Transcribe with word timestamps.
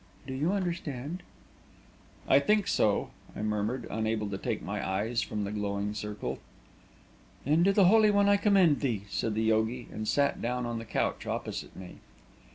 Do 0.25 0.33
you 0.33 0.51
understand?" 0.51 1.21
"I 2.27 2.39
think 2.39 2.67
so," 2.67 3.11
I 3.35 3.43
murmured, 3.43 3.85
unable 3.91 4.27
to 4.31 4.37
take 4.39 4.63
my 4.63 4.83
eyes 4.83 5.21
from 5.21 5.43
the 5.43 5.51
glowing 5.51 5.93
circle. 5.93 6.39
"Then 7.45 7.63
to 7.65 7.71
the 7.71 7.85
Holy 7.85 8.09
One 8.09 8.27
I 8.27 8.37
commend 8.37 8.79
thee!" 8.79 9.03
said 9.11 9.35
the 9.35 9.43
yogi, 9.43 9.89
and 9.93 10.07
sat 10.07 10.41
down 10.41 10.65
on 10.65 10.79
the 10.79 10.85
couch 10.85 11.27
opposite 11.27 11.75
me. 11.75 11.97